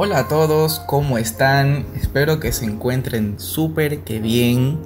[0.00, 1.84] Hola a todos, ¿cómo están?
[1.96, 4.78] Espero que se encuentren súper que bien.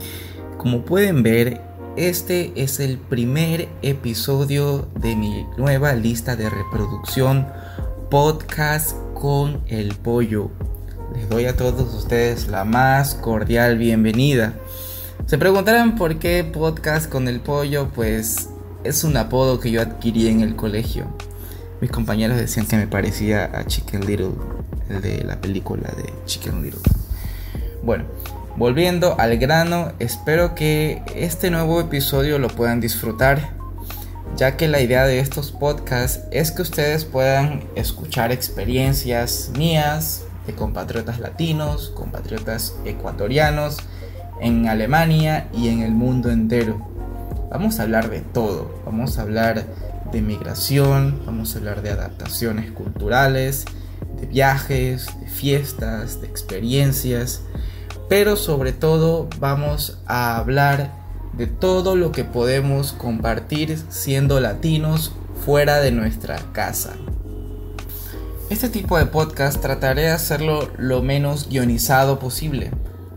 [0.57, 1.61] Como pueden ver,
[1.99, 7.47] este es el primer episodio de mi nueva lista de reproducción
[8.09, 10.51] podcast con el pollo.
[11.15, 14.55] Les doy a todos ustedes la más cordial bienvenida.
[15.27, 18.49] Se preguntarán por qué podcast con el pollo, pues
[18.83, 21.05] es un apodo que yo adquirí en el colegio.
[21.83, 24.31] Mis compañeros decían que me parecía a Chicken Little,
[25.01, 26.81] de la película de Chicken Little.
[27.83, 28.05] Bueno,
[28.57, 33.51] volviendo al grano, espero que este nuevo episodio lo puedan disfrutar,
[34.37, 40.55] ya que la idea de estos podcasts es que ustedes puedan escuchar experiencias mías, de
[40.55, 43.79] compatriotas latinos, compatriotas ecuatorianos,
[44.41, 46.81] en Alemania y en el mundo entero.
[47.51, 49.65] Vamos a hablar de todo, vamos a hablar
[50.11, 53.65] de migración, vamos a hablar de adaptaciones culturales,
[54.23, 57.43] de viajes, de fiestas, de experiencias,
[58.09, 60.93] pero sobre todo vamos a hablar
[61.33, 65.13] de todo lo que podemos compartir siendo latinos
[65.45, 66.93] fuera de nuestra casa.
[68.49, 72.71] Este tipo de podcast trataré de hacerlo lo menos guionizado posible.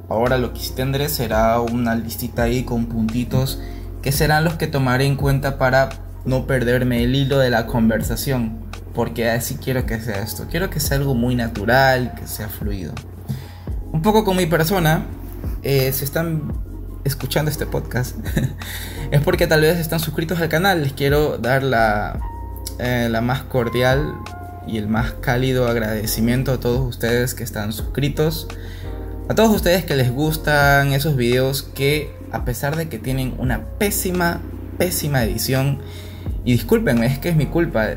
[0.09, 3.59] Ahora lo que sí tendré será una listita ahí con puntitos
[4.01, 5.89] que serán los que tomaré en cuenta para
[6.25, 8.64] no perderme el hilo de la conversación,
[8.95, 10.47] porque así quiero que sea esto.
[10.49, 12.93] Quiero que sea algo muy natural, que sea fluido.
[13.91, 15.05] Un poco con mi persona,
[15.63, 16.53] eh, si están
[17.03, 18.17] escuchando este podcast,
[19.11, 20.81] es porque tal vez están suscritos al canal.
[20.81, 22.19] Les quiero dar la,
[22.79, 24.15] eh, la más cordial
[24.65, 28.47] y el más cálido agradecimiento a todos ustedes que están suscritos.
[29.27, 33.65] A todos ustedes que les gustan esos videos que a pesar de que tienen una
[33.77, 34.41] pésima,
[34.77, 35.79] pésima edición,
[36.43, 37.87] y discúlpenme, es que es mi culpa.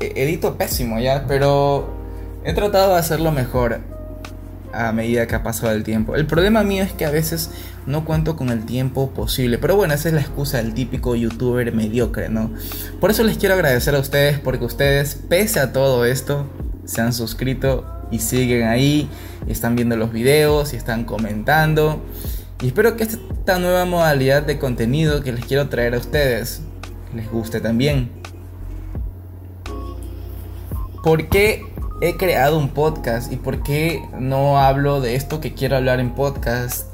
[0.00, 1.88] Edito pésimo ya, pero
[2.44, 3.80] he tratado de hacerlo mejor
[4.72, 6.14] a medida que ha pasado el tiempo.
[6.14, 7.50] El problema mío es que a veces
[7.86, 9.58] no cuento con el tiempo posible.
[9.58, 12.50] Pero bueno, esa es la excusa del típico youtuber mediocre, ¿no?
[13.00, 16.46] Por eso les quiero agradecer a ustedes porque ustedes, pese a todo esto,
[16.84, 19.08] se han suscrito y siguen ahí,
[19.48, 22.02] están viendo los videos y están comentando.
[22.60, 26.60] Y espero que esta nueva modalidad de contenido que les quiero traer a ustedes
[27.14, 28.17] les guste también.
[31.08, 31.64] ¿Por qué
[32.02, 36.10] he creado un podcast y por qué no hablo de esto que quiero hablar en
[36.10, 36.84] podcast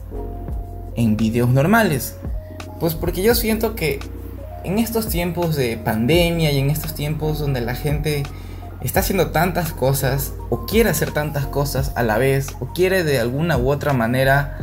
[0.95, 2.15] en videos normales?
[2.79, 3.99] Pues porque yo siento que
[4.63, 8.23] en estos tiempos de pandemia y en estos tiempos donde la gente
[8.85, 13.19] está haciendo tantas cosas o quiere hacer tantas cosas a la vez o quiere de
[13.19, 14.57] alguna u otra manera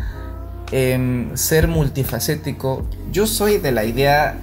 [0.72, 4.38] em, ser multifacético, yo soy de la idea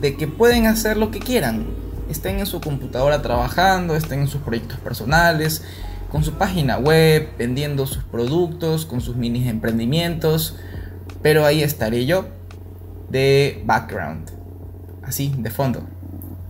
[0.00, 1.89] de que pueden hacer lo que quieran.
[2.10, 5.62] Estén en su computadora trabajando, estén en sus proyectos personales,
[6.10, 10.56] con su página web, vendiendo sus productos, con sus mini emprendimientos.
[11.22, 12.26] Pero ahí estaré yo
[13.10, 14.28] de background,
[15.04, 15.84] así, de fondo.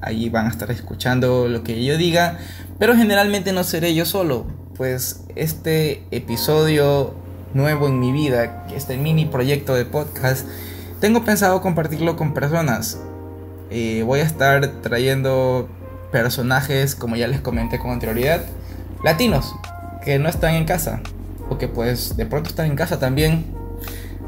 [0.00, 2.38] Ahí van a estar escuchando lo que yo diga,
[2.78, 7.14] pero generalmente no seré yo solo, pues este episodio
[7.52, 10.46] nuevo en mi vida, este mini proyecto de podcast,
[11.00, 12.98] tengo pensado compartirlo con personas
[13.70, 15.68] eh, voy a estar trayendo
[16.10, 18.44] personajes, como ya les comenté con anterioridad,
[19.04, 19.54] latinos,
[20.04, 21.00] que no están en casa,
[21.48, 23.44] o que pues de pronto están en casa también,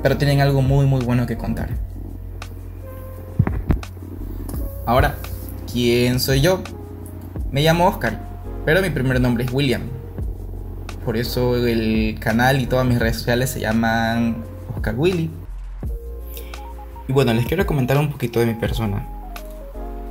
[0.02, 1.70] pero tienen algo muy muy bueno que contar.
[4.86, 5.16] Ahora,
[5.72, 6.62] ¿quién soy yo?
[7.50, 8.18] Me llamo Oscar,
[8.64, 9.82] pero mi primer nombre es William.
[11.04, 14.36] Por eso el canal y todas mis redes sociales se llaman
[14.74, 15.30] Oscar Willy.
[17.08, 19.06] Y bueno, les quiero comentar un poquito de mi persona.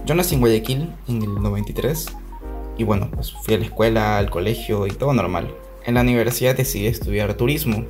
[0.05, 2.07] Yo nací en Guayaquil en el 93
[2.77, 5.53] y bueno, pues fui a la escuela, al colegio y todo normal.
[5.85, 7.85] En la universidad decidí estudiar turismo,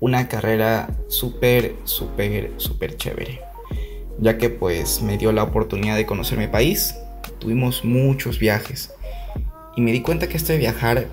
[0.00, 3.40] una carrera súper, súper, súper chévere,
[4.18, 6.96] ya que pues me dio la oportunidad de conocer mi país,
[7.38, 8.92] tuvimos muchos viajes
[9.76, 11.06] y me di cuenta que esto de viajar,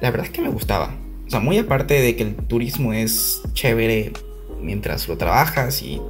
[0.00, 0.94] la verdad es que me gustaba.
[1.26, 4.12] O sea, muy aparte de que el turismo es chévere
[4.60, 6.00] mientras lo trabajas y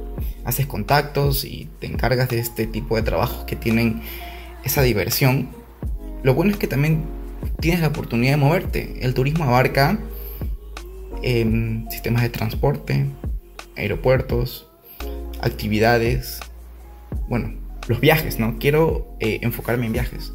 [0.45, 4.01] haces contactos y te encargas de este tipo de trabajos que tienen
[4.63, 5.49] esa diversión,
[6.23, 7.03] lo bueno es que también
[7.59, 8.99] tienes la oportunidad de moverte.
[9.01, 9.97] El turismo abarca
[11.23, 13.05] em, sistemas de transporte,
[13.75, 14.67] aeropuertos,
[15.41, 16.39] actividades,
[17.27, 17.53] bueno,
[17.87, 18.57] los viajes, ¿no?
[18.59, 20.33] Quiero eh, enfocarme en viajes.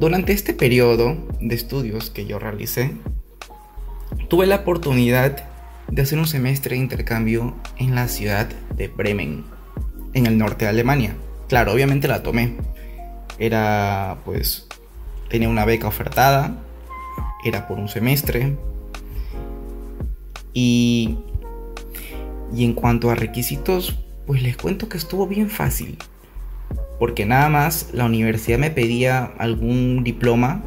[0.00, 2.92] Durante este periodo de estudios que yo realicé,
[4.28, 5.53] tuve la oportunidad
[5.90, 9.44] de hacer un semestre de intercambio en la ciudad de Bremen,
[10.12, 11.16] en el norte de Alemania.
[11.48, 12.56] Claro, obviamente la tomé.
[13.38, 14.66] Era, pues,
[15.28, 16.56] tenía una beca ofertada
[17.44, 18.56] era por un semestre.
[20.52, 21.18] Y,
[22.54, 25.98] y en cuanto a requisitos, pues les cuento que estuvo bien fácil.
[26.98, 30.64] Porque nada más la universidad me pedía algún diploma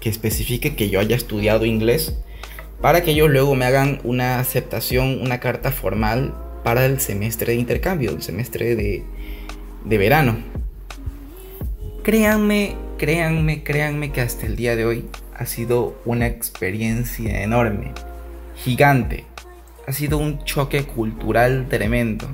[0.00, 2.18] que especifique que yo haya estudiado inglés
[2.80, 6.34] para que ellos luego me hagan una aceptación, una carta formal
[6.64, 9.04] para el semestre de intercambio, el semestre de,
[9.84, 10.38] de verano.
[12.02, 15.04] Créanme, créanme, créanme que hasta el día de hoy
[15.36, 17.92] ha sido una experiencia enorme,
[18.56, 19.24] gigante.
[19.86, 22.26] Ha sido un choque cultural tremendo.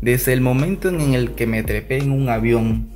[0.00, 2.88] Desde el momento en el que me trepé en un avión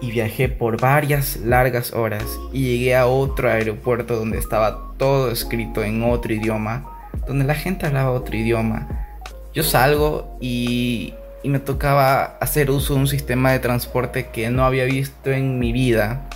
[0.00, 5.82] y viajé por varias largas horas y llegué a otro aeropuerto donde estaba todo escrito
[5.82, 6.84] en otro idioma,
[7.26, 8.88] donde la gente hablaba otro idioma.
[9.54, 11.14] Yo salgo y,
[11.44, 15.72] me tocaba hacer uso de un sistema de transporte que no había visto en mi
[15.72, 16.28] vida,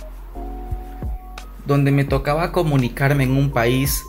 [1.65, 4.03] donde me tocaba comunicarme en un país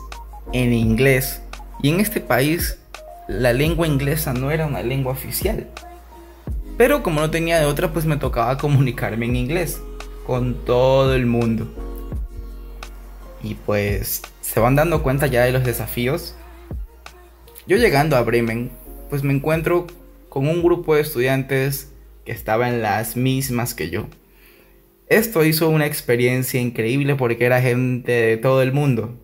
[0.53, 1.41] en inglés
[1.81, 2.77] y en este país
[3.27, 5.67] la lengua inglesa no era una lengua oficial.
[6.77, 9.81] Pero como no tenía de otra, pues me tocaba comunicarme en inglés
[10.25, 11.67] con todo el mundo.
[13.43, 16.35] Y pues se van dando cuenta ya de los desafíos.
[17.67, 18.71] Yo llegando a Bremen,
[19.09, 19.87] pues me encuentro
[20.29, 21.91] con un grupo de estudiantes
[22.25, 24.07] que estaba en las mismas que yo.
[25.07, 29.17] Esto hizo una experiencia increíble porque era gente de todo el mundo.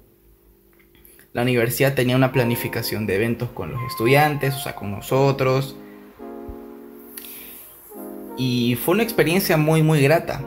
[1.34, 5.76] La universidad tenía una planificación de eventos con los estudiantes, o sea, con nosotros
[8.38, 10.42] y fue una experiencia muy, muy grata.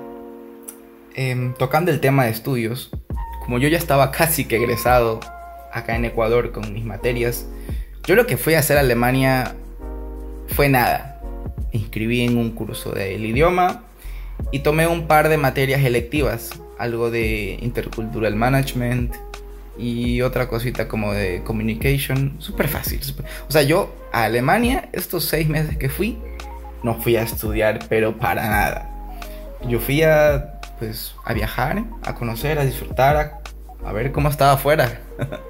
[1.14, 2.90] Em, tocando el tema de estudios,
[3.50, 5.18] como yo ya estaba casi que egresado
[5.72, 7.46] acá en Ecuador con mis materias,
[8.06, 9.56] yo lo que fui a hacer a Alemania
[10.54, 11.20] fue nada.
[11.72, 13.82] Me inscribí en un curso del idioma
[14.52, 19.16] y tomé un par de materias electivas, algo de intercultural management
[19.76, 23.00] y otra cosita como de communication, súper fácil.
[23.48, 26.16] O sea, yo a Alemania, estos seis meses que fui,
[26.84, 28.88] no fui a estudiar, pero para nada.
[29.66, 33.39] Yo fui a, pues, a viajar, a conocer, a disfrutar, a,
[33.92, 35.00] ver cómo estaba afuera.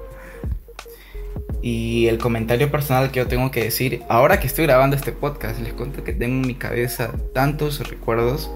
[1.61, 5.59] y el comentario personal que yo tengo que decir, ahora que estoy grabando este podcast,
[5.59, 8.49] les cuento que tengo en mi cabeza tantos recuerdos.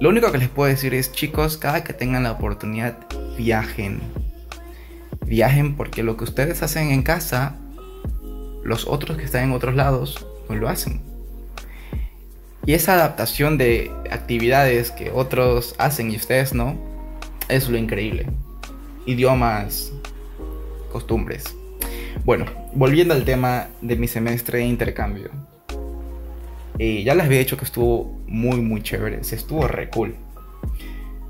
[0.00, 2.96] Lo único que les puedo decir es, chicos, cada que tengan la oportunidad,
[3.36, 4.00] viajen.
[5.26, 7.56] Viajen porque lo que ustedes hacen en casa,
[8.64, 11.00] los otros que están en otros lados pues lo hacen.
[12.64, 16.76] Y esa adaptación de actividades que otros hacen y ustedes no,
[17.48, 18.26] es lo increíble.
[19.06, 19.92] Idiomas,
[20.90, 21.44] costumbres.
[22.24, 25.30] Bueno, volviendo al tema de mi semestre de intercambio.
[26.78, 29.24] Eh, ya les había dicho que estuvo muy, muy chévere.
[29.24, 30.14] Se estuvo re cool.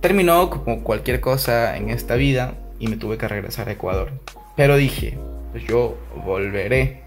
[0.01, 4.13] Terminó como cualquier cosa en esta vida y me tuve que regresar a Ecuador.
[4.57, 5.19] Pero dije,
[5.53, 7.03] pues yo volveré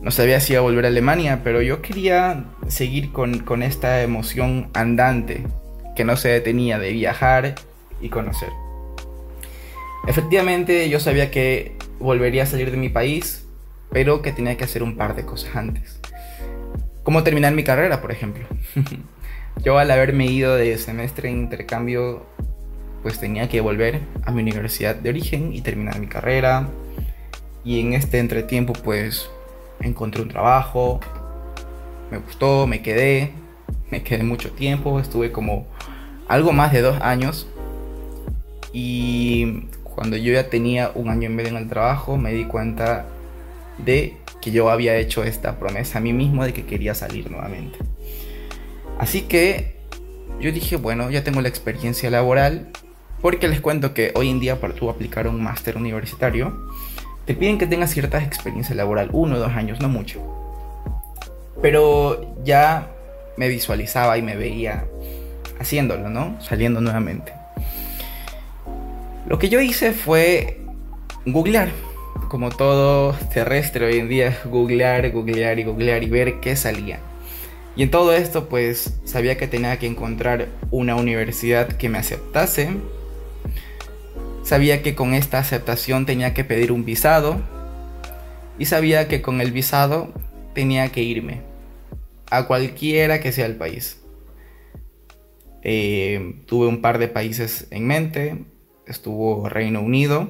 [0.00, 4.68] no sabía si iba a volver a Alemania, pero yo quería seguir con, esta emoción
[4.74, 5.44] andante
[5.94, 7.54] que no se detenía de viajar
[8.02, 8.50] y conocer.
[10.06, 13.46] Efectivamente, yo sabía que volvería a salir de mi país,
[13.90, 16.00] pero que tenía que hacer un par de cosas antes.
[17.04, 18.44] Como terminar mi carrera, por ejemplo.
[19.64, 22.26] yo al haberme ido de semestre en intercambio,
[23.02, 26.68] pues tenía que volver a mi universidad de origen y terminar mi carrera.
[27.64, 29.30] Y en este entretiempo, pues
[29.80, 31.00] encontré un trabajo,
[32.10, 33.32] me gustó, me quedé,
[33.90, 35.66] me quedé mucho tiempo, estuve como
[36.28, 37.46] algo más de dos años
[38.72, 43.06] y cuando yo ya tenía un año y medio en el trabajo me di cuenta
[43.78, 47.78] de que yo había hecho esta promesa a mí mismo de que quería salir nuevamente.
[48.98, 49.76] Así que
[50.40, 52.68] yo dije, bueno, ya tengo la experiencia laboral,
[53.20, 56.66] porque les cuento que hoy en día para tú aplicar un máster universitario,
[57.24, 60.20] te piden que tengas cierta experiencia laboral, uno o dos años, no mucho.
[61.60, 62.90] Pero ya
[63.36, 64.86] me visualizaba y me veía
[65.60, 66.40] haciéndolo, ¿no?
[66.40, 67.32] Saliendo nuevamente.
[69.26, 70.60] Lo que yo hice fue
[71.26, 71.70] googlear.
[72.28, 77.00] Como todo terrestre hoy en día, googlear, googlear y googlear y ver qué salía.
[77.76, 82.70] Y en todo esto pues sabía que tenía que encontrar una universidad que me aceptase,
[84.42, 87.40] Sabía que con esta aceptación tenía que pedir un visado
[88.58, 90.12] y sabía que con el visado
[90.52, 91.42] tenía que irme
[92.28, 94.00] a cualquiera que sea el país.
[95.62, 98.44] Eh, tuve un par de países en mente,
[98.86, 100.28] estuvo Reino Unido,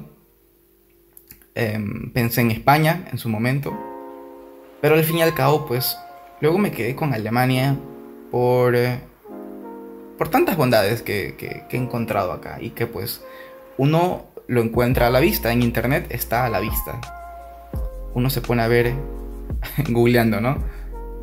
[1.55, 3.77] em, pensé en España en su momento,
[4.81, 5.97] pero al fin y al cabo pues
[6.41, 7.77] luego me quedé con Alemania
[8.31, 8.75] por,
[10.17, 11.35] por tantas bondades que,
[11.69, 13.21] he encontrado acá y que pues
[13.77, 16.99] uno lo encuentra a la vista, en internet está a la vista.
[18.13, 18.93] Uno se pone a ver,
[19.89, 20.57] googleando, ¿no?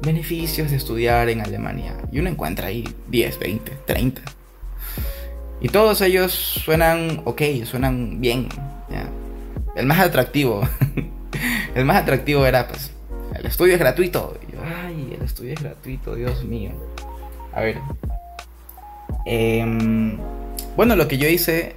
[0.02, 1.96] Beneficios de estudiar en Alemania.
[2.10, 4.22] Y uno encuentra ahí 10, 20, 30.
[5.60, 8.48] Y todos ellos suenan ok, suenan bien.
[9.76, 10.62] El más atractivo,
[11.74, 12.90] el más atractivo era pues,
[13.34, 14.36] el estudio es gratuito.
[14.84, 16.72] ay, el estudio es gratuito, Dios mío.
[17.52, 17.78] A ver.
[19.26, 20.18] Em,
[20.76, 21.76] bueno, lo que yo hice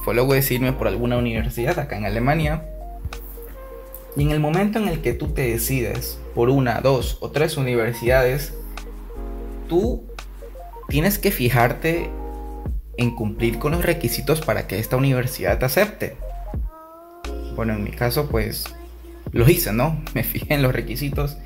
[0.00, 2.64] fue luego decirme por alguna universidad acá en Alemania.
[4.16, 7.56] Y en el momento en el que tú te decides por una, dos o tres
[7.56, 8.52] universidades,
[9.68, 10.02] tú
[10.88, 12.10] tienes que fijarte
[12.98, 16.16] en cumplir con los requisitos para que esta universidad te acepte.
[17.56, 18.64] Bueno, en mi caso, pues
[19.32, 20.02] lo hice, ¿no?
[20.14, 21.38] Me fijé en los requisitos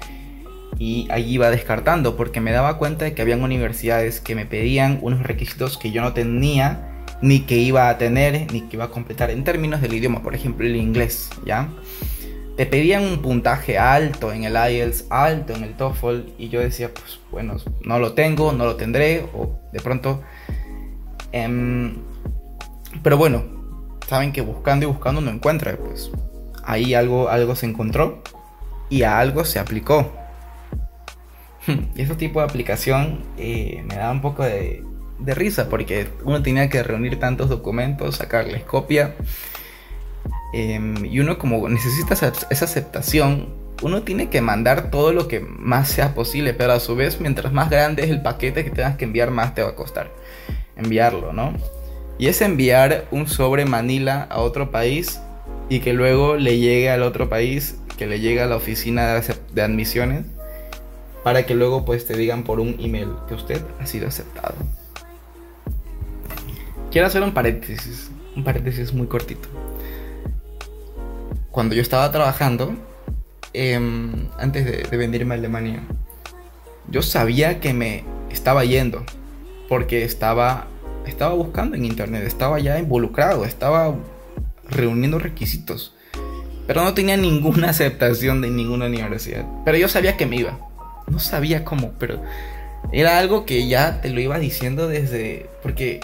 [0.79, 4.99] y allí iba descartando porque me daba cuenta de que habían universidades que me pedían
[5.03, 8.91] unos requisitos que yo no tenía ni que iba a tener ni que iba a
[8.91, 11.69] completar en términos del idioma, por ejemplo el inglés, ¿ya?
[12.57, 16.91] Te pedían un puntaje alto en el IELTS, alto en el TOEFL y yo decía,
[16.93, 20.23] pues bueno, no lo tengo, no lo tendré o de pronto
[21.33, 21.97] Em,
[23.03, 23.43] pero bueno,
[24.07, 26.11] saben que buscando y buscando no encuentra, pues
[26.65, 28.23] ahí algo, algo se encontró
[28.91, 30.13] y a algo se aplicó.
[31.95, 34.85] Y ese tipo de aplicación eh, me daba un poco de,
[35.19, 39.15] de, risa porque uno tenía que reunir tantos documentos, sacarles copia.
[40.53, 45.89] Em, y uno como necesita esa aceptación, uno tiene que mandar todo lo que más
[45.89, 49.05] sea posible, pero a su vez mientras más grande es el paquete que tengas que
[49.05, 50.11] enviar, más te va a costar
[50.77, 51.53] enviarlo, ¿no?
[52.19, 55.21] Y es enviar un sobre Manila a otro país
[55.69, 59.21] y que luego le llegue al otro país, que le llegue a la oficina
[59.53, 60.27] de admisiones,
[61.25, 64.55] para que luego pues te digan por un email que usted ha sido aceptado.
[66.91, 69.49] Quiero hacer un paréntesis, un paréntesis muy cortito.
[71.51, 72.75] Cuando yo estaba trabajando,
[73.53, 75.83] em, antes de, de venirme a Alemania,
[76.89, 79.05] yo sabía que me estaba yendo
[79.73, 80.67] porque estaba,
[81.07, 83.95] estaba buscando en internet, estaba ya involucrado, estaba
[84.69, 85.95] reuniendo requisitos,
[86.67, 89.47] pero no tenía ninguna aceptación de ninguna universidad.
[89.65, 90.59] Pero yo sabía que me iba,
[91.07, 92.23] no sabía cómo, pero
[92.93, 96.01] era algo que ya te lo iba diciendo desde, porque,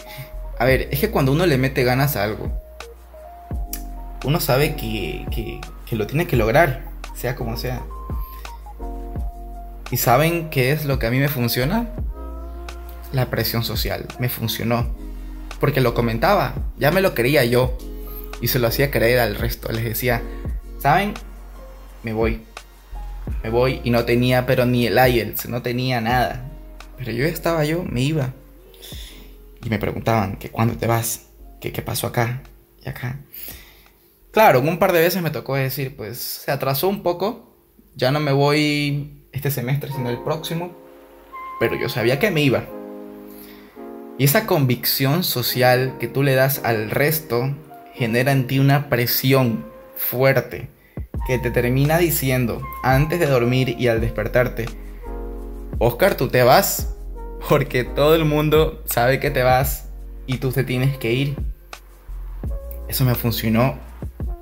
[0.58, 2.50] a ver, es que cuando uno le mete ganas a algo,
[4.24, 6.84] uno sabe que, que, que lo tiene que lograr,
[7.14, 7.82] sea como sea.
[9.90, 11.90] ¿Y saben qué es lo que a mí me funciona?
[13.12, 14.06] La presión social.
[14.18, 14.94] Me funcionó.
[15.60, 17.76] Porque lo comentaba, ya me lo creía yo.
[18.40, 19.72] Y se lo hacía creer al resto.
[19.72, 20.22] Les decía,
[20.78, 21.14] ¿saben?
[22.02, 22.42] Me voy.
[23.42, 26.44] Me voy y no tenía, pero ni el IELTS, no tenía nada.
[26.96, 28.32] Pero yo estaba yo, me iba.
[29.64, 31.26] Y me preguntaban, ¿que cuándo te vas?
[31.60, 32.42] ¿Qué, ¿Qué pasó acá
[32.84, 33.18] y acá?
[34.30, 37.56] Claro, un par de veces me tocó decir, pues se atrasó un poco.
[37.96, 40.76] Ya no me voy este semestre, sino el próximo.
[41.58, 42.77] Pero yo sabía que me iba.
[44.18, 47.54] Y esa convicción social que tú le das al resto
[47.94, 49.64] genera en ti una presión
[49.96, 50.68] fuerte
[51.28, 54.66] que te termina diciendo antes de dormir y al despertarte,
[55.78, 56.96] Oscar, tú te vas
[57.48, 59.88] porque todo el mundo sabe que te vas
[60.26, 61.36] y tú te tienes que ir.
[62.88, 63.78] Eso me funcionó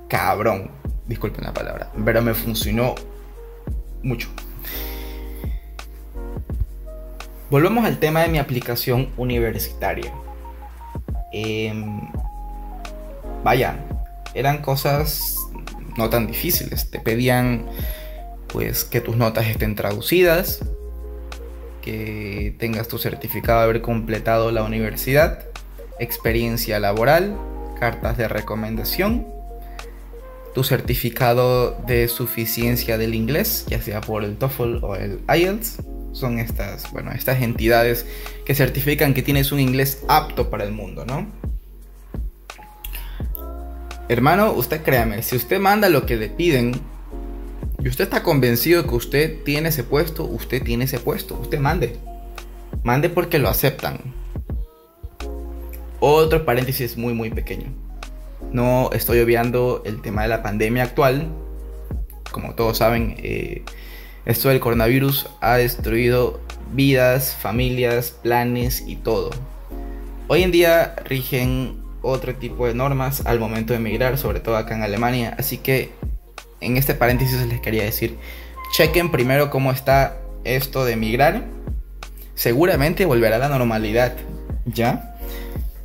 [0.07, 0.71] cabrón,
[1.05, 2.95] disculpen la palabra, pero me funcionó
[4.01, 4.29] mucho.
[7.49, 10.11] Volvemos al tema de mi aplicación universitaria.
[11.31, 12.01] Em,
[13.41, 13.79] vaya,
[14.33, 15.37] eran cosas
[15.97, 16.91] no tan difíciles.
[16.91, 17.65] Te pedían
[18.47, 20.59] pues que tus notas estén traducidas,
[21.81, 25.45] que tengas tu certificado de haber completado la universidad,
[25.99, 27.37] experiencia laboral,
[27.79, 29.25] cartas de recomendación,
[30.53, 35.77] tu certificado de suficiencia del inglés, ya sea por el TOEFL o el IELTS,
[36.11, 38.05] son estas, bueno, estas entidades
[38.45, 41.27] que certifican que tienes un inglés apto para el mundo, ¿no?
[44.09, 46.79] Hermano, usted créame, si usted manda lo que le piden
[47.79, 51.97] y usted está convencido que usted tiene ese puesto, usted tiene ese puesto, usted mande.
[52.83, 53.99] Mande porque lo aceptan.
[55.99, 57.67] Otro paréntesis muy muy pequeño.
[58.51, 61.27] No estoy obviando el tema de la pandemia actual.
[62.31, 63.63] Como todos saben, eh,
[64.27, 66.41] esto del coronavirus ha destruido
[66.73, 69.29] vidas, familias, planes y todo.
[70.27, 74.75] Hoy en día rigen otro tipo de normas al momento de emigrar, sobre todo acá
[74.75, 75.33] en Alemania.
[75.39, 75.91] Así que
[76.59, 78.17] en este paréntesis les quería decir,
[78.73, 81.45] chequen primero cómo está esto de emigrar.
[82.35, 84.13] Seguramente volverá a la normalidad.
[84.65, 85.15] ¿Ya?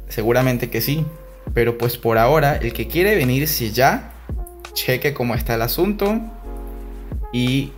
[0.09, 1.07] Seguramente que sí.
[1.55, 4.11] Pero pues por ahora, el que quiere venir, si ya,
[4.73, 6.21] cheque cómo está el asunto.
[7.33, 7.71] Y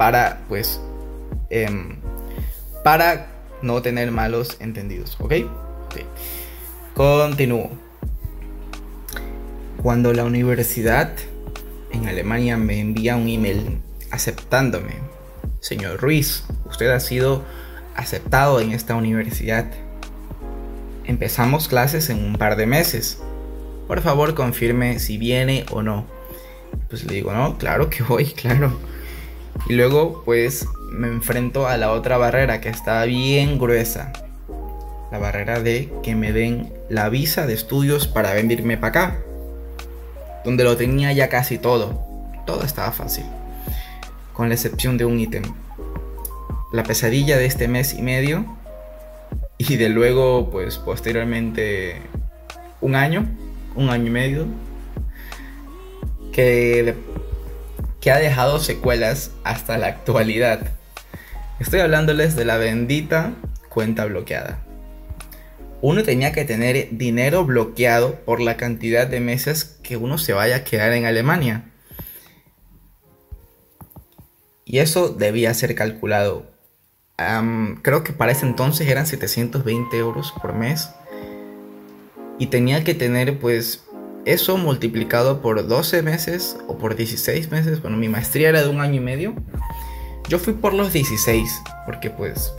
[0.00, 0.80] para, pues,
[1.50, 1.96] em,
[2.82, 3.26] para
[3.60, 5.34] no tener malos entendidos, ¿ok?
[6.94, 7.68] Continúo.
[9.82, 11.12] Cuando la universidad
[11.92, 14.94] en Alemania me envía un email aceptándome,
[15.60, 17.44] señor Ruiz, usted ha sido
[17.94, 19.66] aceptado en esta universidad.
[21.04, 23.18] Empezamos clases en un par de meses.
[23.86, 26.06] Por favor, confirme si viene o no.
[26.88, 28.89] Pues le digo, no, claro que voy, claro.
[29.68, 34.12] Y luego, pues, me enfrento a la otra barrera que está bien gruesa.
[35.12, 39.18] La barrera de que me den la visa de estudios para venirme para acá.
[40.44, 42.02] Donde lo tenía ya casi todo.
[42.46, 43.24] Todo estaba fácil.
[44.32, 45.42] Con la excepción de un ítem
[46.72, 48.44] la pesadilla de este mes y medio
[49.58, 52.00] y de luego pues posteriormente
[52.80, 53.26] un año,
[53.74, 54.46] un año y medio
[56.32, 56.94] que,
[58.00, 60.60] que ha dejado secuelas hasta la actualidad.
[61.58, 63.32] Estoy hablándoles de la bendita
[63.68, 64.64] cuenta bloqueada.
[65.82, 70.56] Uno tenía que tener dinero bloqueado por la cantidad de meses que uno se vaya
[70.56, 71.64] a quedar en Alemania.
[74.64, 76.50] Y eso debía ser calculado
[77.82, 80.90] creo que para ese entonces eran 720 euros por mes.
[82.38, 83.84] Y tenía que tener pues
[84.24, 87.80] eso multiplicado por 12 meses o por 16 meses.
[87.82, 89.34] Bueno, mi maestría era de un año y medio.
[90.28, 92.52] Yo fui por los 16 porque pues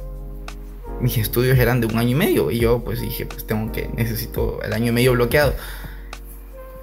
[1.00, 2.52] mis estudios eran de un año y medio.
[2.52, 5.54] Y yo pues dije pues tengo que, necesito el año y medio bloqueado.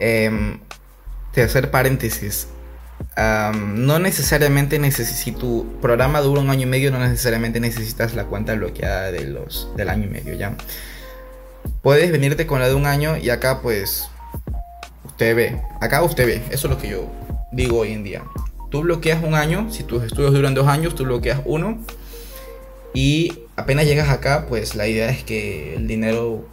[0.01, 0.59] Eh,
[1.35, 2.49] de hacer paréntesis,
[3.17, 8.25] no necesariamente necesitas, si tu programa dura un año y medio, no necesariamente necesitas la
[8.25, 10.57] cuenta bloqueada de los, del año y medio, ¿ya?
[11.83, 14.09] Puedes venirte con la de un año y acá pues
[15.19, 17.11] usted ve, acá usted ve, eso es lo que yo
[17.51, 18.23] digo hoy en día.
[18.71, 21.77] Tú bloqueas un año, si tus estudios duran dos años, tú bloqueas uno
[22.95, 26.47] y apenas llegas acá, pues la idea es que el dinero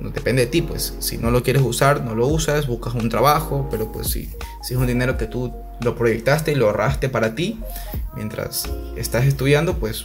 [0.00, 3.66] depende de ti, pues si no lo quieres usar, no lo usas, buscas un trabajo,
[3.68, 4.30] pero pues si,
[4.62, 7.58] si es un dinero que tú lo proyectaste y lo ahorraste para ti
[8.14, 10.04] mientras estás estudiando, pues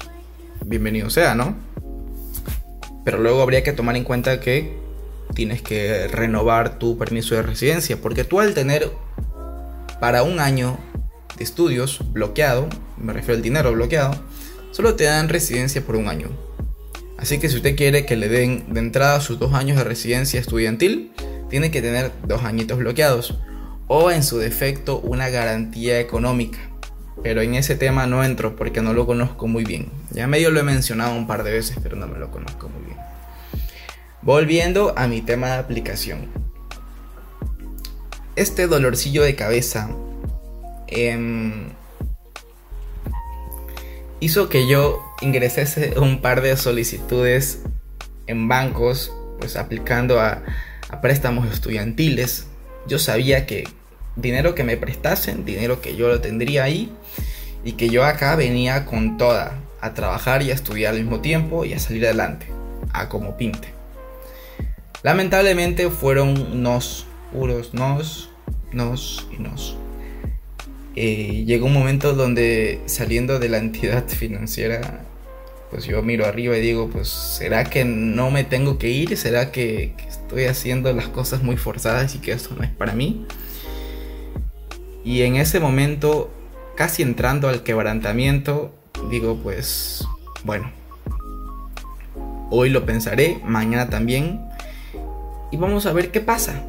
[0.65, 1.55] bienvenido sea, ¿no?
[3.05, 4.86] Pero luego habría que tomar en cuenta que
[5.33, 8.91] tienes que renovar tu permiso de residencia, porque tú al tener
[9.99, 10.77] para un año
[11.37, 14.15] de estudios bloqueado, me refiero al dinero bloqueado,
[14.71, 16.29] solo te dan residencia por un año.
[17.17, 20.39] Así que si usted quiere que le den de entrada sus dos años de residencia
[20.39, 21.11] estudiantil,
[21.49, 23.39] tiene que tener dos añitos bloqueados
[23.87, 26.59] o en su defecto una garantía económica.
[27.23, 29.89] Pero en ese tema no entro porque no lo conozco muy bien.
[30.11, 32.85] Ya medio lo he mencionado un par de veces, pero no me lo conozco muy
[32.85, 32.97] bien.
[34.27, 36.27] Volviendo a mi tema de aplicación.
[38.35, 39.89] Este dolorcillo de cabeza
[40.87, 41.69] em,
[44.19, 47.61] hizo que yo ingresase un par de solicitudes
[48.25, 50.43] en bancos, pues aplicando a,
[51.01, 52.47] préstamos estudiantiles.
[52.85, 53.63] Yo sabía que
[54.17, 56.91] dinero que me prestasen, dinero que yo lo tendría ahí
[57.63, 61.63] y que yo acá venía con toda a trabajar y a estudiar al mismo tiempo
[61.63, 62.47] y a salir adelante,
[62.91, 63.76] a como pinte.
[65.03, 68.29] Lamentablemente fueron nos, puros nos,
[68.71, 69.77] nos y nos.
[70.95, 75.05] Eh, llegó un momento donde saliendo de la entidad financiera,
[75.69, 79.15] pues yo miro arriba y digo, pues ¿será que no me tengo que ir?
[79.15, 83.27] ¿Será que, estoy haciendo las cosas muy forzadas y que eso no es para mí?
[85.05, 86.31] Y en ese momento,
[86.75, 88.73] casi entrando al quebrantamiento,
[89.11, 90.05] digo, pues
[90.43, 90.71] bueno,
[92.49, 94.46] hoy lo pensaré, mañana también,
[95.51, 96.63] y vamos a ver qué pasa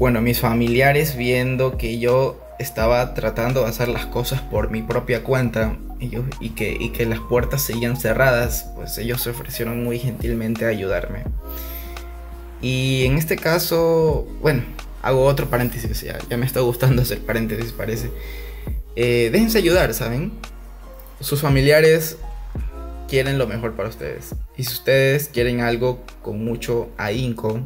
[0.00, 5.22] bueno, mis familiares viendo que yo estaba tratando de hacer las cosas por mi propia
[5.22, 10.64] cuenta y, que, y que las puertas seguían cerradas, pues ellos se ofrecieron muy gentilmente
[10.64, 11.24] a ayudarme.
[12.62, 14.62] Y en este caso, bueno,
[15.02, 18.10] hago otro paréntesis, ya, ya me está gustando hacer paréntesis, parece.
[18.96, 20.32] Eh, déjense ayudar, ¿saben?
[21.20, 22.16] Sus familiares
[23.10, 24.36] quieren lo mejor para ustedes.
[24.56, 27.60] Y si ustedes quieren algo con mucho ahínco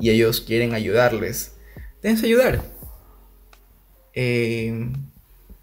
[0.00, 1.54] y ellos quieren ayudarles,
[2.02, 2.60] déjense ayudar.
[4.12, 4.90] Eh,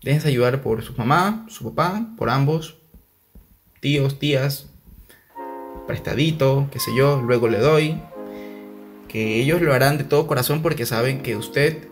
[0.02, 2.78] déjense ayudar por su mamá, su papá, por ambos,
[3.82, 4.68] tíos, tías,
[5.86, 8.02] prestadito, qué sé yo, luego le doy.
[9.10, 11.90] Que ellos lo harán de todo corazón porque saben que usted,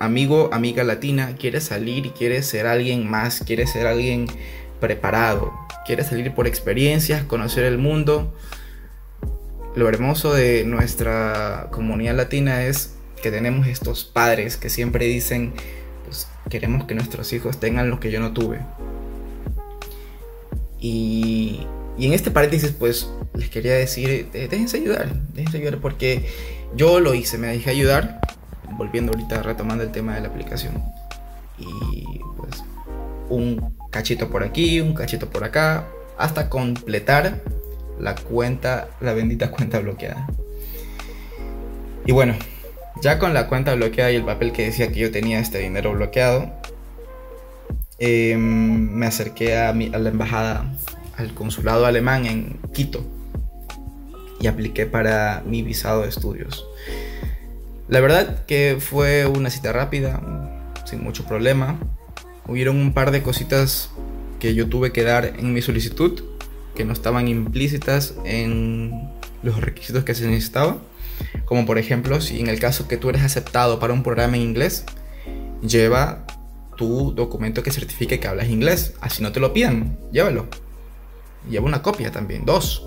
[0.00, 4.26] amigo, amiga latina, quiere salir y quiere ser alguien más, quiere ser alguien
[4.80, 5.52] preparado,
[5.86, 8.34] quieres salir por experiencias, conocer el mundo.
[9.74, 15.52] Lo hermoso de nuestra comunidad latina es que tenemos estos padres que siempre dicen,
[16.04, 18.60] pues queremos que nuestros hijos tengan lo que yo no tuve.
[20.80, 21.66] Y,
[21.98, 26.26] y en este paréntesis, pues les quería decir, eh, déjense ayudar, déjense ayudar porque
[26.74, 28.20] yo lo hice, me dejé ayudar,
[28.76, 30.82] volviendo ahorita retomando el tema de la aplicación.
[31.58, 32.62] Y pues
[33.28, 35.86] un cachito por aquí, un cachito por acá,
[36.18, 37.40] hasta completar
[37.98, 40.26] la cuenta, la bendita cuenta bloqueada.
[42.04, 42.34] Y bueno,
[43.02, 45.92] ya con la cuenta bloqueada y el papel que decía que yo tenía este dinero
[45.94, 46.52] bloqueado,
[47.98, 50.70] em, me acerqué a, a la embajada,
[51.16, 53.02] al consulado alemán en Quito
[54.38, 56.66] y apliqué para mi visado de estudios.
[57.88, 60.20] La verdad que fue una cita rápida,
[60.84, 61.78] sin mucho problema
[62.48, 63.90] hubieron un par de cositas
[64.38, 66.22] que yo tuve que dar en mi solicitud
[66.74, 69.10] que no estaban implícitas en
[69.42, 70.78] los requisitos que se necesitaba.
[71.46, 74.42] Como por ejemplo, si en el caso que tú eres aceptado para un programa en
[74.42, 74.84] inglés,
[75.66, 76.26] lleva
[76.76, 78.94] tu documento que certifique que hablas inglés.
[79.00, 80.46] Así no te lo pidan, llévalo.
[81.48, 82.86] Lleva una copia también, dos.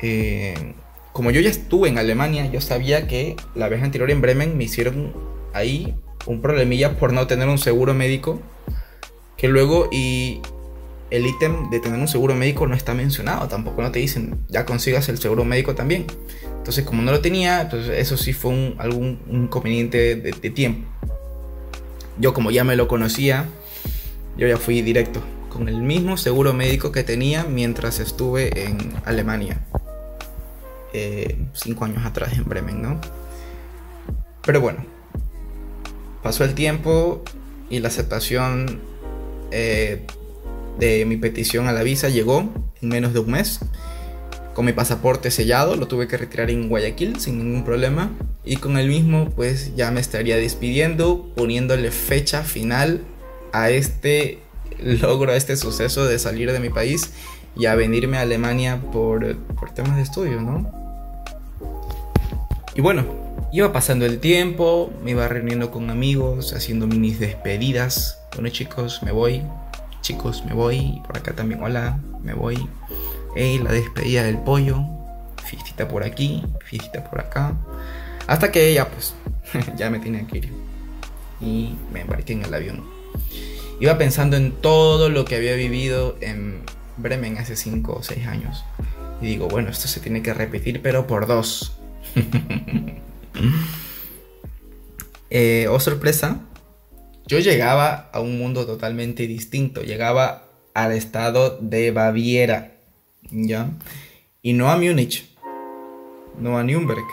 [0.00, 0.74] Eh,
[1.12, 4.64] como yo ya estuve en Alemania, yo sabía que la vez anterior en Bremen me
[4.64, 5.12] hicieron
[5.52, 5.94] ahí
[6.26, 8.40] un problemilla por no tener un seguro médico,
[9.36, 10.40] que luego y
[11.10, 14.64] el ítem de tener un seguro médico no está mencionado, tampoco no te dicen, ya
[14.64, 16.06] consigas el seguro médico también.
[16.58, 20.88] Entonces, como no lo tenía, entonces eso sí fue un, algún inconveniente de, de tiempo.
[22.18, 23.46] Yo como ya me lo conocía,
[24.36, 29.60] yo ya fui directo, con el mismo seguro médico que tenía mientras estuve en Alemania.
[30.92, 33.00] Eh, cinco años atrás en Bremen, ¿no?
[34.44, 34.84] Pero bueno,
[36.26, 37.22] Pasó el tiempo
[37.70, 38.80] y la aceptación
[39.52, 40.02] eh,
[40.76, 43.60] de mi petición a la visa llegó en menos de un mes.
[44.52, 48.10] Con mi pasaporte sellado, lo tuve que retirar en Guayaquil sin ningún problema.
[48.44, 53.02] Y con el mismo, pues ya me estaría despidiendo, poniéndole fecha final
[53.52, 54.40] a este
[54.80, 57.12] logro, a este suceso de salir de mi país
[57.54, 60.68] y a venirme a Alemania por, por temas de estudio, ¿no?
[62.74, 63.25] Y bueno,
[63.56, 68.20] Iba pasando el tiempo, me iba reuniendo con amigos, haciendo minis despedidas.
[68.34, 69.44] Bueno chicos, me voy.
[70.02, 71.00] Chicos, me voy.
[71.06, 72.68] Por acá también, hola, me voy.
[73.34, 74.84] Ey, la despedida del pollo.
[75.42, 77.54] Fiestita por aquí, fiestita por acá.
[78.26, 79.14] Hasta que ya pues,
[79.78, 80.52] ya me tenía que ir.
[81.40, 82.84] Y me embarqué en el avión.
[83.80, 86.60] Iba pensando en todo lo que había vivido en
[86.98, 88.66] Bremen hace 5 o 6 años.
[89.22, 91.78] Y digo, bueno, esto se tiene que repetir, pero por dos.
[95.30, 96.40] Eh, oh sorpresa,
[97.26, 99.82] yo llegaba a un mundo totalmente distinto.
[99.82, 100.44] Llegaba
[100.74, 102.76] al estado de Baviera,
[103.30, 103.70] ¿ya?
[104.42, 105.28] Y no a Múnich,
[106.38, 107.04] no a Nürnberg,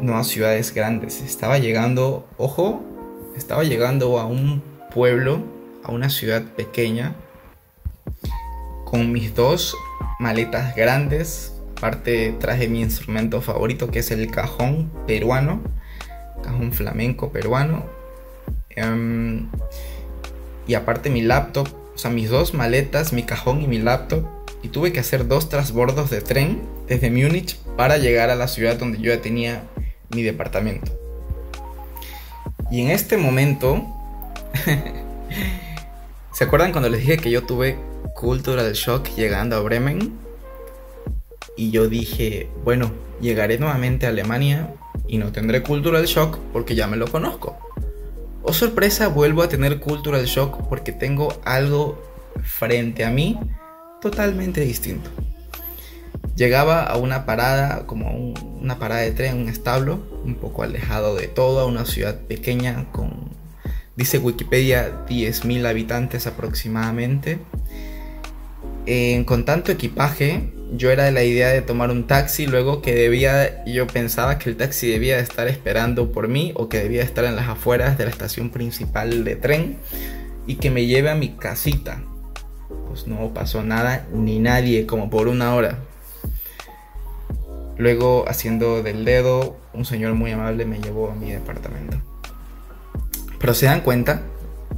[0.00, 1.22] no a ciudades grandes.
[1.22, 2.84] Estaba llegando, ojo,
[3.36, 5.42] estaba llegando a un pueblo,
[5.82, 7.14] a una ciudad pequeña,
[8.84, 9.74] con mis dos
[10.18, 11.53] maletas grandes,
[11.84, 15.60] Aparte traje mi instrumento favorito que es el cajón peruano,
[16.42, 17.84] cajón flamenco peruano.
[18.70, 19.50] Em,
[20.66, 24.24] y aparte mi laptop, o sea, mis dos maletas, mi cajón y mi laptop.
[24.62, 28.78] Y tuve que hacer dos trasbordos de tren desde Múnich para llegar a la ciudad
[28.78, 29.64] donde yo ya tenía
[30.08, 30.90] mi departamento.
[32.70, 33.84] Y en este momento,
[36.32, 37.76] ¿se acuerdan cuando les dije que yo tuve
[38.14, 40.23] cultural shock llegando a Bremen?
[41.56, 44.74] Y yo dije, bueno, llegaré nuevamente a Alemania
[45.06, 47.56] y no tendré cultural shock porque ya me lo conozco.
[48.42, 52.02] O oh, sorpresa, vuelvo a tener cultural shock porque tengo algo
[52.42, 53.38] frente a mí
[54.00, 55.08] totalmente distinto.
[56.36, 61.28] Llegaba a una parada, como una parada de tren, un establo, un poco alejado de
[61.28, 63.30] todo, a una ciudad pequeña con,
[63.96, 67.38] dice Wikipedia, 10.000 habitantes aproximadamente.
[69.26, 73.64] con tanto equipaje, yo era de la idea de tomar un taxi, luego que debía,
[73.64, 77.36] yo pensaba que el taxi debía estar esperando por mí o que debía estar en
[77.36, 79.76] las afueras de la estación principal de tren
[80.46, 82.02] y que me lleve a mi casita.
[82.88, 85.78] Pues no pasó nada ni nadie, como por una hora.
[87.76, 91.98] Luego, haciendo del dedo, un señor muy amable me llevó a mi departamento.
[93.38, 94.22] Pero se dan cuenta,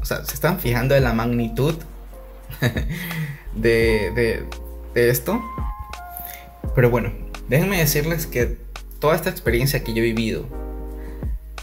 [0.00, 1.74] o sea, se están fijando en la magnitud
[3.54, 4.44] de, de,
[4.94, 5.40] de esto.
[6.74, 7.12] Pero bueno,
[7.48, 8.58] déjenme decirles que
[8.98, 10.46] toda esta experiencia que yo he vivido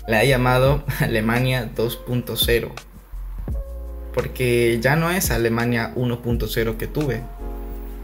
[0.08, 2.70] la he llamado Alemania 2.0.
[4.14, 7.22] porque ya no es Alemania 1.0 que tuve,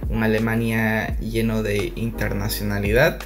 [0.10, 3.20] una Alemania lleno de internacionalidad,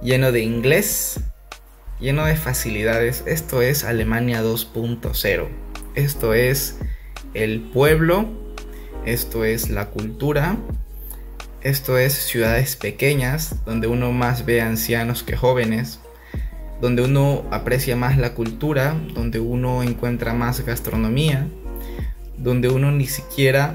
[0.00, 1.20] lleno de inglés,
[1.98, 3.24] lleno de facilidades.
[3.26, 5.48] Esto es Alemania 2.0.
[5.94, 6.78] Esto es
[7.34, 8.28] el pueblo,
[9.04, 10.56] esto es la cultura,
[11.62, 15.98] esto es ciudades pequeñas donde uno más ve ancianos que jóvenes,
[16.80, 21.48] donde uno aprecia más la cultura, donde uno encuentra más gastronomía,
[22.36, 23.74] donde uno ni siquiera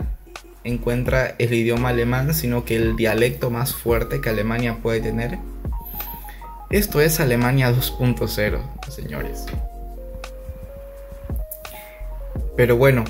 [0.64, 5.38] encuentra el idioma alemán, sino que el dialecto más fuerte que Alemania puede tener.
[6.70, 9.46] Esto es Alemania 2.0, señores.
[12.56, 13.04] Pero bueno,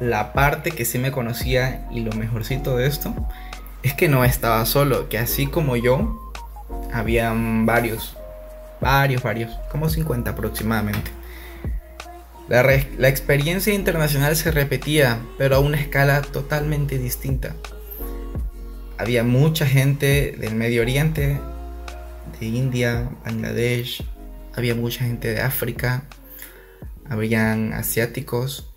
[0.00, 3.14] la parte que sí me conocía y lo mejorcito de esto
[3.82, 6.32] es que no estaba solo, que así como yo,
[6.92, 8.16] habían varios,
[8.80, 11.10] varios, varios, como 50 aproximadamente.
[12.48, 17.56] La, experiencia internacional se repetía, pero a una escala totalmente distinta.
[18.98, 21.40] Había mucha gente del Medio Oriente,
[22.38, 24.04] de India, Bangladesh,
[24.54, 26.04] había mucha gente de África,
[27.08, 28.72] habían asiáticos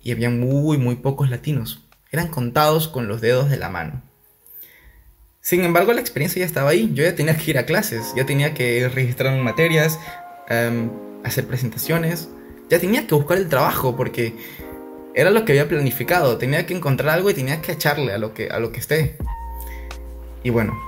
[0.00, 1.81] y había muy, muy pocos latinos.
[2.12, 4.02] Eran contados con los dedos de la mano.
[5.40, 6.90] Sin embargo, la experiencia ya estaba ahí.
[6.94, 9.98] Yo ya tenía que ir a clases, ya tenía que registrar materias,
[10.48, 10.90] em,
[11.24, 12.28] hacer presentaciones,
[12.70, 14.36] ya tenía que buscar el trabajo porque
[15.14, 16.38] era lo que había planificado.
[16.38, 19.16] Tenía que encontrar algo y tenía que echarle a lo que, a lo que esté.
[20.44, 20.78] Y bueno,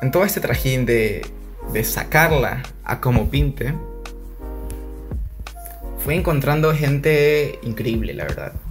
[0.00, 1.26] en todo este trajín de,
[1.72, 3.74] de sacarla a como pinte,
[5.98, 8.61] fui encontrando gente increíble, la verdad.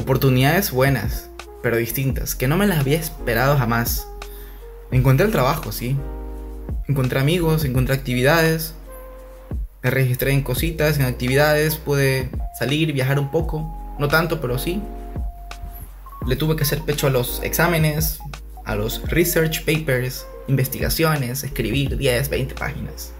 [0.00, 1.28] Oportunidades buenas,
[1.62, 4.08] pero distintas, que no me las había esperado jamás.
[4.90, 5.94] Encontré el trabajo, sí.
[6.88, 8.72] Encontré amigos, encontré actividades.
[9.82, 13.94] Me registré en cositas, en actividades, pude salir, viajar un poco.
[13.98, 14.80] No tanto, pero sí.
[16.26, 18.20] Le tuve que hacer pecho a los exámenes,
[18.64, 23.12] a los research papers, investigaciones, escribir 10, 20 páginas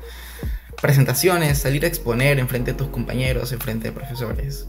[0.80, 4.66] presentaciones, salir a exponer en frente de tus compañeros, en frente de profesores.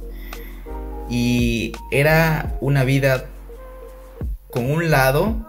[1.12, 3.26] Y era una vida
[4.50, 5.46] con un lado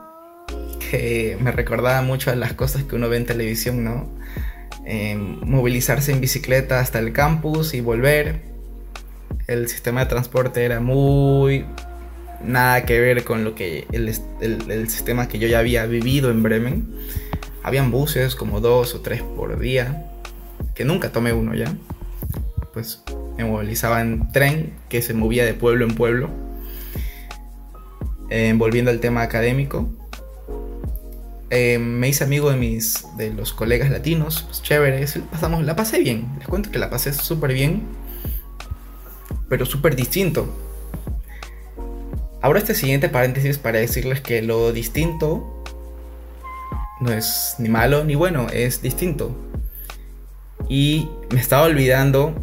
[0.91, 4.09] que me recordaba mucho a las cosas que uno ve en televisión, ¿no?
[4.85, 8.41] Em, movilizarse en bicicleta hasta el campus y volver.
[9.47, 11.65] El sistema de transporte era muy
[12.45, 16.43] nada que ver con lo que el, el sistema que yo ya había vivido en
[16.43, 16.93] Bremen.
[17.63, 20.09] Habían buses como dos o tres por día
[20.75, 21.73] que nunca tomé uno ya,
[22.73, 23.05] pues
[23.37, 26.31] me movilizaba en tren que se movía de pueblo en pueblo.
[28.31, 29.91] Eh, volviendo al tema académico,
[31.51, 35.99] eh, me hice amigo de mis de los colegas latinos, pues chévere, pasamos, la pasé
[35.99, 37.83] bien, les cuento que la pasé súper bien,
[39.51, 40.49] pero súper distinto.
[42.41, 45.63] Ahora este siguiente paréntesis para decirles que lo distinto
[47.03, 49.37] no es ni malo ni bueno, es distinto.
[50.71, 52.35] Y me estaba olvidando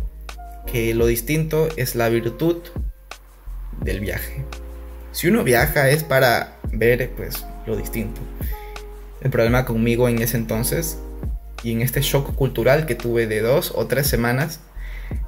[0.72, 2.58] que lo distinto es la virtud
[3.82, 4.44] del viaje.
[5.12, 8.22] Si uno viaja es para ver pues lo distinto.
[9.22, 10.98] El problema conmigo en ese entonces
[11.64, 14.62] y en este shock cultural que tuve de dos o tres semanas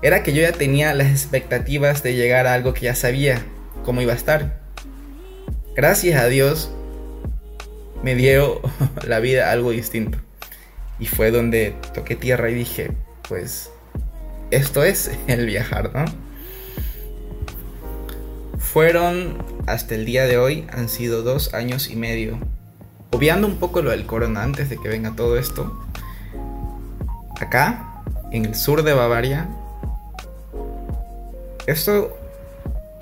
[0.02, 3.42] era que yo ya tenía las expectativas de llegar a algo que ya sabía
[3.84, 4.62] cómo iba a estar.
[5.76, 6.72] Gracias a Dios
[8.04, 8.62] me dio
[9.08, 10.20] la vida algo distinto.
[11.00, 12.92] Y fue donde toqué tierra y dije,
[13.28, 13.71] pues
[14.52, 16.06] esto es el viajar, ¿no?
[18.60, 22.40] Fueron, hasta el día de hoy, han sido dos años y medio.
[23.12, 25.84] Obviando un poco lo del corona antes de que venga todo esto.
[27.40, 29.50] Acá, en el sur de Bavaria,
[31.68, 32.16] esto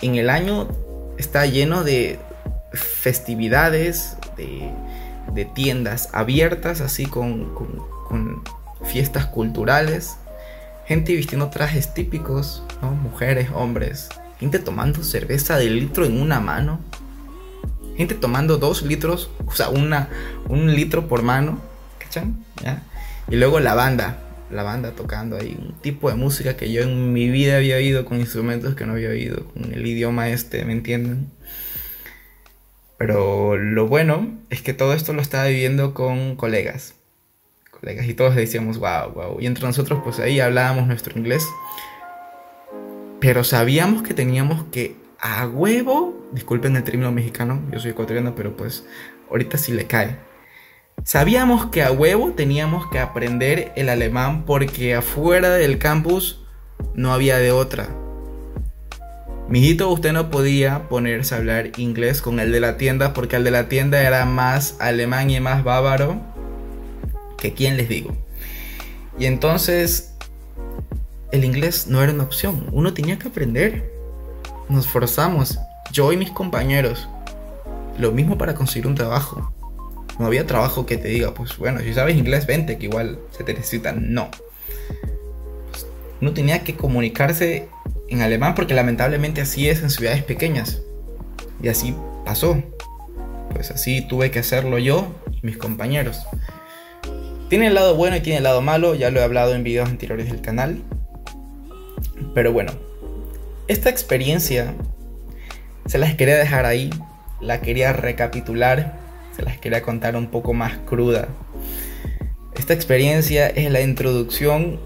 [0.01, 0.67] en el año
[1.17, 2.17] está lleno de
[2.73, 4.71] festividades, de
[5.33, 7.53] de tiendas abiertas, así con,
[8.83, 10.15] fiestas culturales,
[10.89, 12.63] gente vistiendo trajes típicos,
[13.03, 16.79] mujeres, hombres, gente tomando cerveza de litro en una mano,
[17.95, 20.09] gente tomando dos litros, o sea, una,
[20.47, 21.61] un litro por mano,
[21.99, 22.43] ¿cachan?
[23.29, 24.17] Y luego la banda,
[24.49, 28.03] la banda tocando ahí, un tipo de música que yo en mi vida había oído
[28.03, 31.29] con instrumentos que no había oído, con el idioma este, ¿me entienden?
[32.97, 36.95] Pero lo bueno es que todo esto lo estaba viviendo con colegas.
[37.81, 39.37] Y todos decíamos, wow, wow.
[39.39, 41.47] Y entre nosotros pues ahí hablábamos nuestro inglés.
[43.19, 48.55] Pero sabíamos que teníamos que a huevo, disculpen el término mexicano, yo soy ecuatoriano, pero
[48.55, 48.85] pues
[49.29, 50.17] ahorita sí le cae.
[51.03, 56.45] Sabíamos que a huevo teníamos que aprender el alemán porque afuera del campus
[56.93, 57.89] no había de otra.
[59.47, 63.43] Mijito, usted no podía ponerse a hablar inglés con el de la tienda porque el
[63.43, 66.21] de la tienda era más alemán y más bávaro
[67.39, 68.15] que quién les digo.
[69.17, 70.13] Y entonces
[71.31, 73.91] el inglés no era una opción, uno tenía que aprender.
[74.67, 75.59] Nos forzamos,
[75.91, 77.07] yo y mis compañeros.
[77.97, 79.51] Lo mismo para conseguir un trabajo.
[80.19, 83.43] No había trabajo que te diga, pues bueno, si sabes inglés, vente, que igual se
[83.43, 83.93] te necesita.
[83.93, 84.29] No.
[86.21, 87.67] uno tenía que comunicarse
[88.09, 90.81] en alemán porque lamentablemente así es en ciudades pequeñas.
[91.61, 92.61] Y así pasó.
[93.53, 96.21] Pues así tuve que hacerlo yo y mis compañeros.
[97.49, 99.89] Tiene el lado bueno y tiene el lado malo, ya lo he hablado en videos
[99.89, 100.83] anteriores del canal.
[102.35, 102.73] Pero bueno,
[103.67, 104.75] esta experiencia
[105.87, 106.91] se las quería dejar ahí,
[107.41, 108.99] la quería recapitular,
[109.35, 111.27] se las quería contar un poco más cruda.
[112.55, 114.79] Esta experiencia es la introducción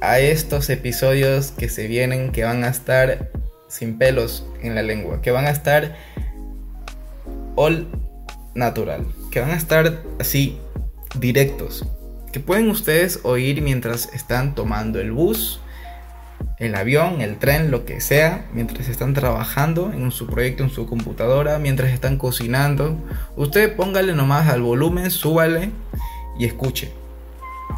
[0.00, 3.30] a estos episodios que se vienen, que van a estar
[3.68, 5.94] sin pelos en la lengua, que van a estar
[7.54, 7.86] all
[8.54, 10.58] natural, que van a estar así
[11.18, 11.84] directos,
[12.32, 15.60] que pueden ustedes oír mientras están tomando el bus,
[16.58, 20.86] el avión, el tren, lo que sea, mientras están trabajando en su proyecto, en su
[20.86, 22.96] computadora, mientras están cocinando.
[23.36, 25.70] Usted póngale nomás al volumen, súbale
[26.38, 26.92] y escuche.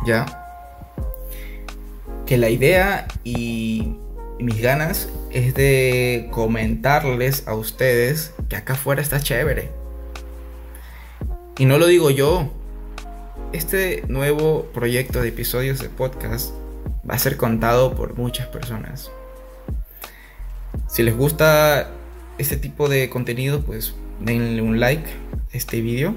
[0.07, 0.45] ¿Ya?
[2.27, 3.97] que la idea y,
[4.39, 9.71] mis ganas es de comentarles a ustedes que acá afuera está chévere.
[11.57, 12.51] Y no lo digo yo.
[13.55, 16.53] Este nuevo proyecto de episodios de podcast
[17.09, 19.13] va a ser contado por muchas personas.
[20.89, 21.89] Si les gusta
[22.37, 26.17] este tipo de contenido, pues denle un like a este video.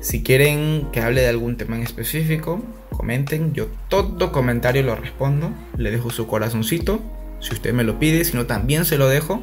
[0.00, 3.54] Si quieren que hable de algún tema en específico, comenten.
[3.54, 5.50] Yo todo comentario lo respondo.
[5.78, 7.00] Le dejo su corazoncito.
[7.40, 9.42] Si usted me lo pide, si no también se lo dejo.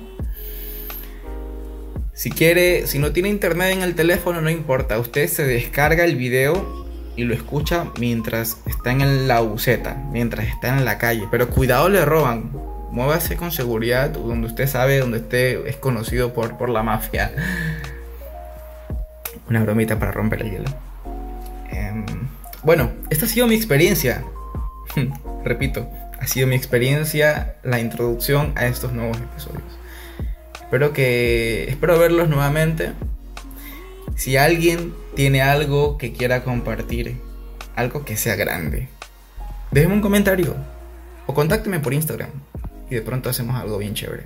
[2.16, 4.98] Si quiere, si no tiene internet en el teléfono, no importa.
[4.98, 6.86] Usted se descarga el video
[7.18, 11.28] y lo escucha mientras está en la buceta, mientras está en la calle.
[11.30, 12.52] Pero cuidado, le roban.
[12.90, 17.34] Muévase con seguridad donde usted sabe, donde usted es conocido por, por la mafia.
[19.50, 20.70] Una bromita para romper el hielo.
[21.70, 22.06] Em,
[22.64, 24.24] bueno, esta ha sido mi experiencia.
[25.44, 29.85] Repito, ha sido mi experiencia la introducción a estos nuevos episodios.
[30.76, 32.92] Espero que espero verlos nuevamente.
[34.18, 37.16] Si alguien tiene algo que quiera compartir,
[37.78, 38.90] algo que sea grande,
[39.72, 40.54] déjeme un comentario
[41.28, 42.30] o contácteme por Instagram
[42.90, 44.24] y de pronto hacemos algo bien chévere.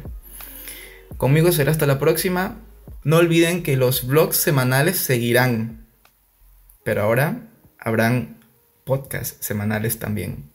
[1.17, 2.55] Conmigo será hasta la próxima.
[3.03, 5.85] No olviden que los vlogs semanales seguirán.
[6.83, 7.41] Pero ahora
[7.77, 8.37] habrán
[8.85, 10.49] podcasts semanales también.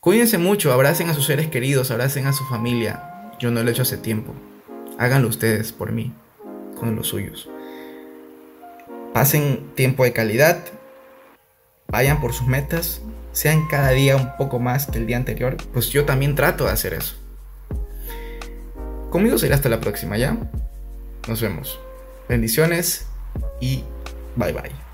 [0.00, 3.30] Cuídense mucho, abracen a sus seres queridos, abracen a su familia.
[3.38, 4.34] Yo no lo he hecho hace tiempo.
[4.98, 6.12] Háganlo ustedes por mí,
[6.78, 7.48] con los suyos.
[9.12, 10.64] Pasen tiempo de calidad,
[11.88, 13.02] vayan por sus metas,
[13.32, 16.70] sean cada día un poco más que el día anterior, pues yo también trato de
[16.70, 17.16] hacer eso.
[19.10, 20.36] Conmigo será hasta la próxima, ¿ya?
[21.28, 21.78] Nos vemos.
[22.28, 23.06] Bendiciones
[23.60, 23.84] y
[24.36, 24.91] bye bye.